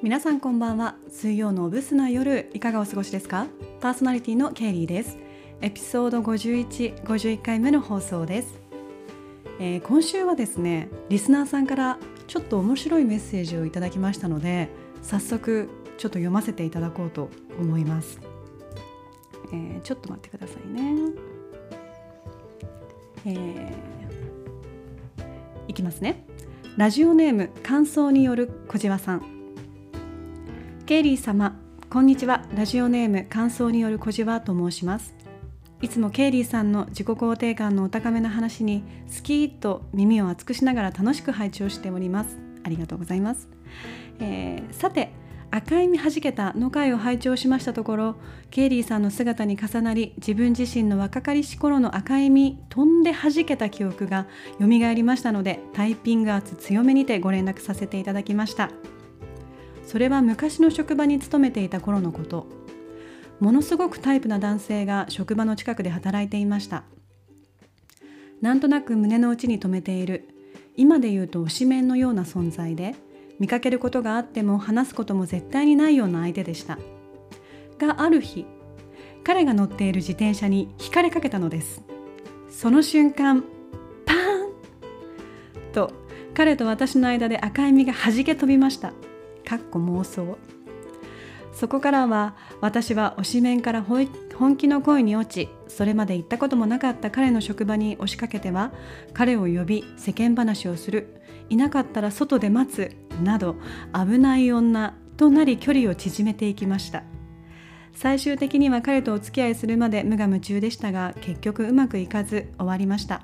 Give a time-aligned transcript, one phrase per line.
[0.00, 0.94] 皆さんこんばんは。
[1.08, 3.48] 水曜のブスな夜いかがお過ごしですか？
[3.80, 5.18] パーソナリティのケイリーです。
[5.60, 8.60] エピソード51、51回目の放送です、
[9.58, 11.98] えー今週はですねリスナーさんから
[12.28, 14.68] ちょっと面白いメッセージをいただきましたので
[15.02, 17.28] 早速ちょっと読ませていただこうと
[17.58, 18.20] 思います、
[19.52, 20.94] えーちょっと待ってくださいね。
[23.26, 23.72] えー
[25.66, 26.24] いきますね。
[26.76, 29.37] ラジオネーム感想による小じわさん。
[30.88, 31.54] ケイリー様
[31.90, 32.46] こんにちは。
[32.54, 35.14] ラジオネーム感想による小じわと申します。
[35.82, 42.38] いつもケイリーさんの自己肯定感のお高めな話にスキーッと耳を熱くしながら楽しく拝聴しております。
[42.64, 43.48] ありがとうございます、
[44.18, 45.12] えーさて
[45.50, 48.16] 赤い実はじけたの回を拝聴しましたところ
[48.50, 54.26] ケイリーさんの姿に重なり自分自身の若かりし頃の赤い実飛んではじけた記憶が
[54.58, 58.70] 蘇りましたのでタイピング圧強めにてご連絡させていただきました。
[59.88, 62.46] それは昔の職場に勤めていた頃のこと。
[63.40, 66.84] ものすごくタイプな男性が職場の近くで働いていました。
[68.42, 70.28] なんとなく胸の内に留めている。
[70.76, 72.96] 今で言うと推しメンのような存在で
[73.38, 76.78] 見かけることがあっても話すことも絶対にないような相手でした。
[77.78, 78.44] がある日
[79.24, 81.82] 彼が乗っている自転車に惹かれかけたのです。
[82.50, 83.40] その瞬間
[84.04, 84.48] パー
[85.70, 85.92] ンと
[86.34, 88.92] 彼と私の間で赤い実が弾け飛びました。
[89.48, 90.36] かっこ妄想。
[91.52, 98.72] そこからは私は推しメンから本気の恋に落ちそれまで行ったこともなかった彼の職場に押しかけては
[99.14, 103.56] 彼を呼び世間話をするいなかったら外で待つなど
[103.92, 107.02] 危ない女となり距離を縮めていきました。
[107.94, 113.22] 最終的には彼とお付き合いするまで無我夢中でしたが結局うまくいかず終わりました。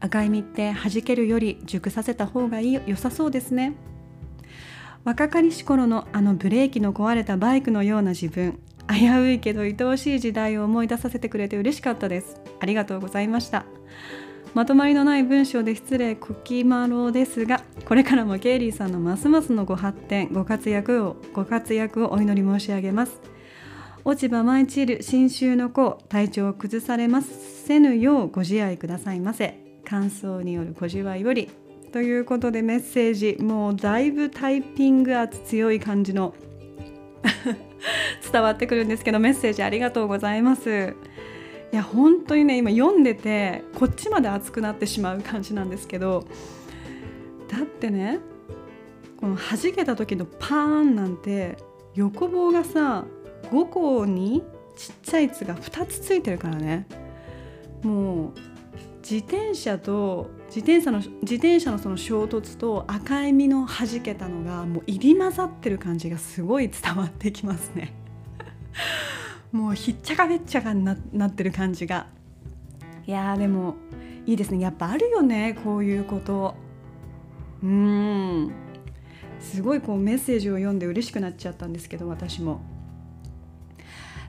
[0.00, 3.74] 赤い実って弾けるより熟させた方がいい良さそうですね。
[5.06, 8.58] 若かりし頃のあのブレーキの壊れたバイクのような自分。
[8.88, 12.40] 危ういけど愛おしい時代を思い出させてくれて嬉しかったです。
[12.58, 13.66] ありがとうございました。
[14.52, 23.20] まとまりのない文章で失礼こきまろですがこれからもケイリーさんのますますのご発展ご活躍をご活躍をお祈り申し上げます。
[24.04, 29.60] 落ち葉舞い散る新秋の子体調を崩されますせぬようご自愛くださいませ。
[29.84, 31.48] 感想による小じわより
[31.92, 36.34] ということでメッセージもうだいぶタイピング圧強い感じの
[38.32, 40.94] 伝わってくるんですけどメッセージありがとうございます。
[41.72, 46.24] いや本当にね今読んでてこっちまで熱くなってしまう感じなんですけど
[47.48, 48.20] だってね
[49.16, 51.56] この弾けた時のパーンなんて
[51.94, 53.04] 横棒がさ
[53.50, 54.42] 5個に
[54.76, 56.86] ちっちゃい「つ」が2つついてるからね。
[57.82, 58.55] もう
[59.08, 67.92] 自転車と自転車の自転車のその衝突と赤い実の弾けたのがもう入り混ざってる感じがすごい伝わってきますね。
[69.52, 72.08] もうひっちゃかめっちゃかにななってる感じが。
[73.06, 73.76] いやーでも
[74.26, 74.58] いいですね。
[74.58, 76.56] やっぱあるよねこういうこと。
[77.62, 78.50] うーん。
[79.38, 82.60] すごいこうメッセージを読んで嬉しくなっちゃったんですけど私も。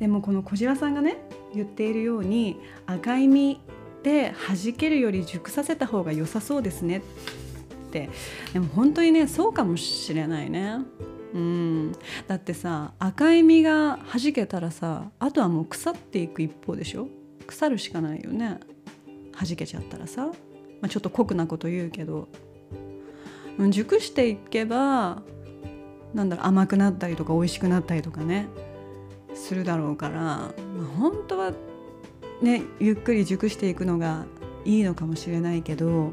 [0.00, 1.18] でもこの小島さんがね
[1.54, 3.60] 言っているように赤い実
[4.04, 6.98] で弾けるより熟させた方が良さそうですね。
[6.98, 8.10] って。
[8.52, 10.78] でも本当にねそうかもしれないね。
[11.34, 11.92] うん。
[12.28, 17.08] だってさ赤い実が弾けたらさあとはもう腐っていく一方でしょ？
[17.46, 18.60] 腐るしかないよね。
[19.32, 20.32] 弾けちゃったらさ、ま
[20.82, 22.28] あ、ちょっと酷なこと言うけど。
[23.70, 25.22] 熟していけば
[26.12, 28.48] なんだろう甘くなったりとか美味しくなったりとかね。
[29.34, 30.52] するだろうから、まあ、
[30.98, 31.52] 本当は
[32.42, 34.26] ねゆっくり熟していくのが
[34.64, 36.12] いいのかもしれないけど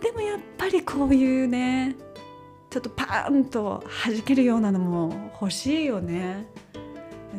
[0.00, 1.96] でもやっぱりこういうね
[2.70, 6.46] ちょっとパーンと弾けるようなのも欲しいよね。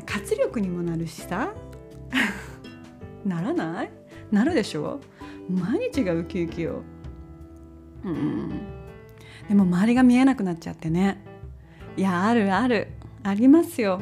[0.06, 1.54] 活力にもなるしさ。
[3.26, 3.92] ならない？
[4.32, 5.00] なるでしょ？
[5.50, 6.82] 毎日がウキウキよ。
[8.04, 8.50] うん。
[9.48, 11.24] でも周りが見えなくなっちゃってね。
[11.98, 12.88] いやあるある。
[13.24, 14.02] ありますよ。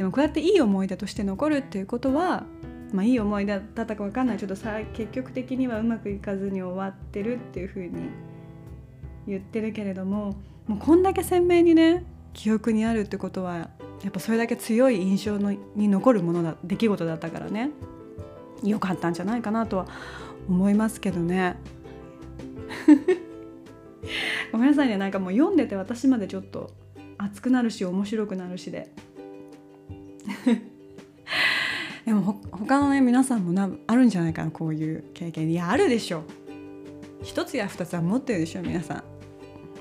[0.00, 2.44] でもこうやっていい思い出として残るっていうことは
[2.90, 4.38] まあいい思い出だったかわかんない。
[4.38, 8.08] ちょっとさ結局的にはうまくいかずに終わってるっていうふうに
[9.26, 10.36] 言ってるけれども
[10.66, 12.02] もうこんだけ鮮明にね
[12.32, 13.68] 記憶にあるってことはや
[14.08, 17.68] っぱそれだけ強い印象のに残るものだ出来事だったからね。
[18.64, 19.86] 良かったんじゃないかなとは
[20.48, 21.56] 思いますけどね。
[24.50, 24.96] ごめんなさいね。
[24.96, 26.70] なんかもう読んでて私までちょっと
[27.18, 28.90] 熱くなるし面白くなるしで。
[32.06, 35.50] でもほ他のね皆さんもなあるんじゃないかなこういう経験。
[35.50, 36.22] いやあるでしょ。
[37.22, 38.96] 一つや二つは持ってるでしょ皆さん。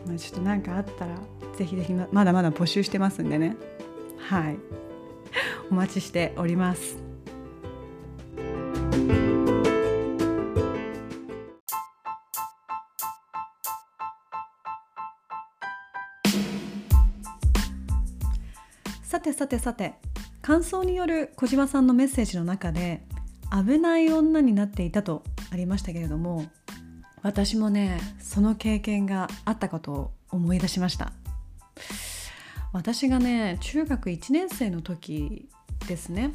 [0.07, 1.15] まあ、ちょっと何かあったら
[1.57, 3.55] ぜひぜひまだまだ募集してますんでね。
[4.17, 4.57] はい。
[5.71, 6.97] お待ちしております。
[19.03, 20.08] さてさてさて。
[20.41, 23.03] 感想による小島さんのメッセージの中で
[23.51, 26.45] 危ない女になっていたとありましたけれども
[27.21, 31.11] 私もねその経験があったことを思い出しました。
[32.71, 35.49] 私がね中学1年生の時
[35.87, 36.33] ですね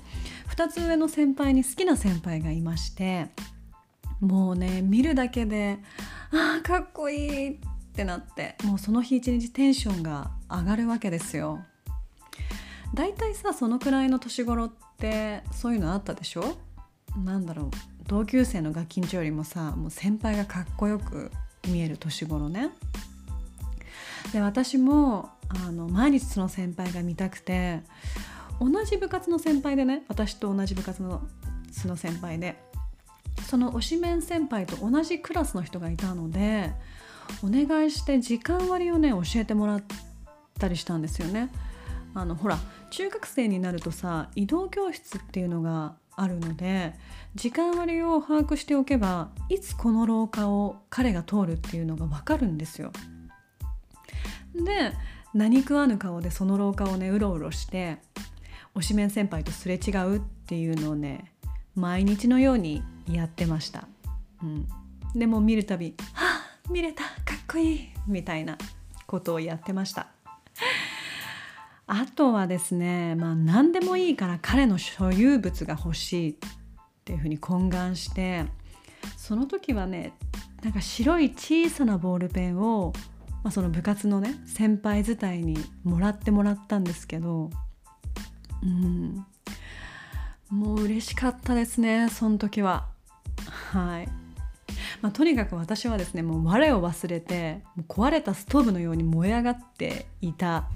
[0.49, 3.29] 2つ上の先輩に好きな先輩がいまして
[4.21, 5.79] もうね見るだけで
[6.33, 7.59] あーかっこいいっ
[7.95, 11.61] てなってもうその日一日テンションが上がるわけですよ。
[12.94, 16.56] だいたいさそのくらいの年頃ってそういうのあったでしょ？
[17.25, 17.70] なんだろう。
[18.06, 21.31] 同級生のガキンチョよりもさもう先輩がかっこよく
[21.69, 22.70] 見える年頃ね。
[24.32, 27.82] で私もあの毎日その先輩が見たくて
[28.61, 31.23] 同じ部活の先輩でね私と同じ部活の
[31.73, 32.62] その先輩で
[33.49, 36.73] その推しメン先輩と同じクラスの人がいたので
[37.43, 39.82] お願いして時間割をね教えてもらっ
[40.58, 41.50] たりしたんですよね。
[42.15, 42.59] あのほら
[42.91, 46.95] 中学生になるとさ移動教室っていうのがあるので
[47.35, 52.93] 時間割を把握しておけばいつこの廊下を彼が通るっていうのが分かるんですよ。
[54.55, 54.93] で
[55.35, 57.99] 何食わぬ顔でその廊下をねうろうろして
[58.77, 61.33] 推しメン先輩とすれ違うっていうのをね
[61.75, 63.89] 毎日のようにやってました。
[64.41, 64.69] うん、
[65.17, 68.57] でも見るたび「はあ見れたかっこいい!」みたいな
[69.07, 70.14] ことをやってました。
[71.87, 76.35] あとはですね、まあ、何でもいいから彼の所有物が欲しいっ
[77.05, 78.47] ていうふうに懇願して
[79.17, 80.15] その時はね
[80.63, 82.93] なんか白い小さなボールペンを、
[83.43, 87.51] まあ、その部活のね先輩伝いにもらってもらったんですけど
[88.63, 89.27] うん
[90.49, 92.87] もう嬉しかったですねその時は
[93.73, 94.09] はい。
[95.03, 100.69] まあ、とにかく私はですねもう我を忘れて壊れたストーブのように燃え上がっていた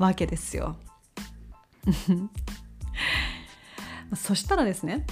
[0.00, 0.76] わけですよ。
[4.16, 5.06] そしたらですね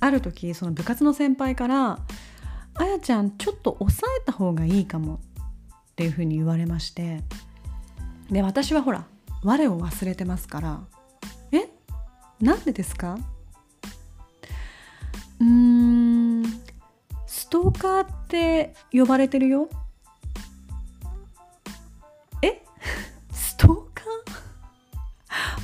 [0.00, 1.98] ある時その部活の先輩から
[2.74, 5.20] 「あやちゃんちょっと抑えた方がいいかも」
[5.92, 7.22] っていうふうに言われまして
[8.30, 9.06] で私はほら
[9.44, 10.80] 我を忘れてますから
[11.52, 11.68] 「え？
[12.40, 13.18] なんでですか?」
[15.40, 16.42] うーん
[17.26, 19.68] ストーカーって呼ばれてるよ？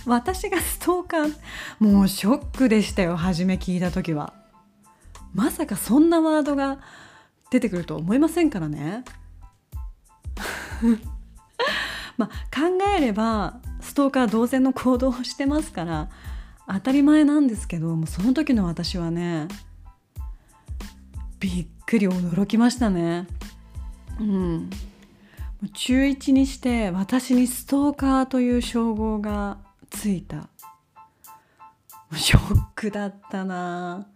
[0.06, 1.34] 私がストーカー。
[1.80, 4.32] もうショックでしたよ初め聞いた時は。
[5.34, 6.78] まさかそんなワードが
[7.50, 9.04] 出てくると思いませんからね。
[12.16, 16.08] まあ考えればストーカー同然の行動をしてますから
[16.66, 19.48] 当たり前なんですけどもうその時の私はね
[21.38, 23.26] びっくり驚きましたね。
[24.18, 24.70] うん。
[25.74, 29.58] 中1にして私にストーカーという称号が
[29.90, 30.48] ついた。
[32.14, 34.06] ショックだったな。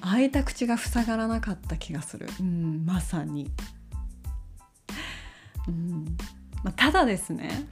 [0.00, 3.50] 開いた口が塞がらなかった気がする、うん、まさに、
[5.66, 6.16] うん。
[6.64, 7.68] まあ、ただですね、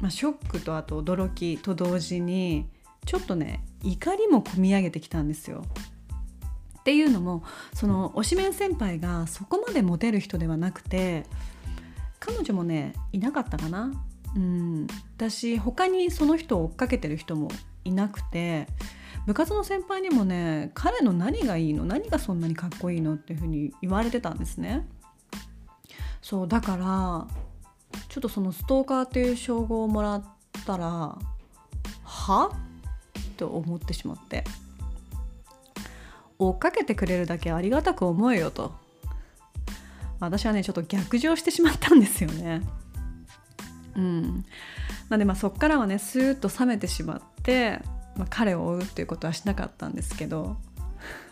[0.00, 2.68] まあ、ショックとあと驚きと同時に
[3.04, 5.64] ちょっとね怒りもこみ上げてきたんですよ。
[6.78, 11.24] っていうのもその推しメン先輩がそこまでモテる人ではなくて
[12.18, 13.92] 彼女もねいなかったかな。
[14.34, 14.86] うん。
[15.16, 17.50] 私他にその人を追っかけてる人も
[17.84, 18.66] いなくて
[19.26, 24.88] 部活の先輩にもね彼の何がいいの何がそんなにかっこいいのっていうふうに言われてたんですね。
[26.20, 27.26] そうだから
[28.08, 30.24] ちょっとそのストーカーっていう称号をもらっ
[30.66, 31.18] たら
[32.04, 32.50] は？
[33.36, 34.44] と思ってしまって。
[36.38, 38.72] 追っかけてくれるだけありがたく思えよと。
[40.18, 42.62] 私はねちょっと逆上してしまったんですよね。
[43.96, 44.44] うん。
[45.08, 47.80] なんでまあそっからはねスーッと冷めてしまって、
[48.16, 50.56] まあ、彼を追うっていうことはしなかったんですけど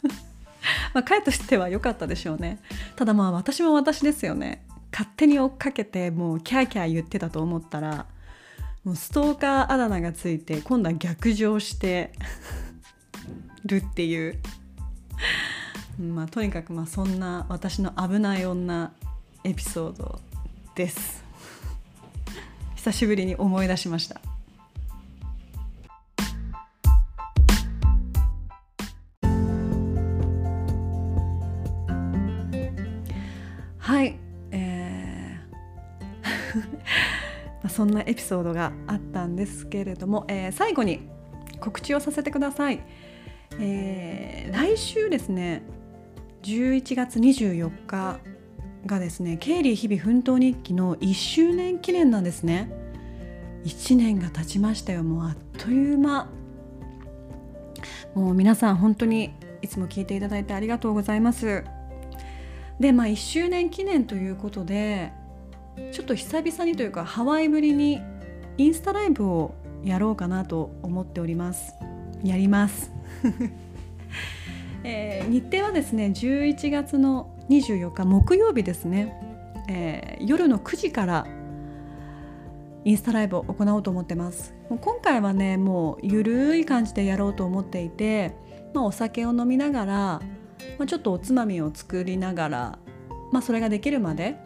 [0.95, 2.59] まあ彼としては良かったでしょうね。
[2.97, 4.65] ただまあ私も私ですよね。
[4.93, 8.07] 勝手に追っかけてもうキャーキャー言ってたと思ったら
[8.85, 12.13] もうストーカーあだ名がついて今度は逆上して
[13.65, 14.39] るっていう。
[16.01, 18.93] まあとにかくまあそんな私の危ない女
[19.45, 20.21] エピソード
[20.75, 21.20] です。
[22.81, 24.23] 久しぶりに思い出しました。
[33.77, 34.17] はい、
[34.51, 41.01] えー、 そんなエピソードがあったんですけれども、えー、最後に
[41.61, 42.81] 告知をさせてください、
[43.59, 45.63] えー、来週ですね
[46.45, 48.21] 11月24日
[48.87, 52.71] がですね経理日々奮闘日記の1周年記念なんですね。
[53.65, 55.03] 1年が経ちましたよ。
[55.03, 56.29] もうあっという間。
[58.15, 59.33] もう皆さん本当に
[59.63, 61.65] いつも聞いていただいてありがとうございます。
[62.79, 65.13] でまあ1周年記念ということで
[65.93, 68.01] ちょっと久々にというかハワイぶりに
[68.57, 71.75] インスタライブをやろうかなと思っております。
[72.25, 72.91] やります。
[74.83, 79.13] えー、日程はですね11月の24日木曜日ですね、
[79.69, 81.27] えー、夜の9時から
[82.85, 84.55] インスタライブを行おうと思ってます。
[84.69, 88.37] 今回はねもうゆるい感じでやろうと思っていて、
[88.73, 89.95] まあ、お酒を飲みながら、
[90.79, 92.79] まあ、ちょっとおつまみを作りながら、
[93.33, 94.37] まあ、それができるまで、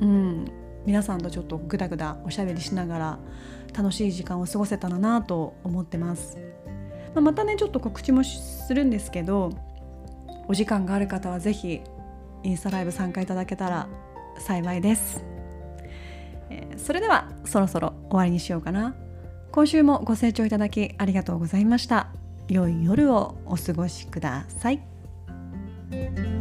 [0.00, 0.44] うん、
[0.84, 3.18] 皆さんとちょっとぐだぐだおしゃべりしながら
[3.72, 6.36] 楽しい時間を過ごせたらなと思ってます、
[7.14, 9.52] まあ、またねちょっと告知もするんですけど
[10.48, 11.82] お時間がある方は是非
[12.42, 13.88] インスタライブ参加いただけたら
[14.38, 15.24] 幸いです。
[16.50, 18.94] えー、それではそろそろ終わりにしようかな。
[19.50, 22.08] 今週もご清聴いただきありがとうございました。
[22.48, 26.35] 良い夜をお過ごしください。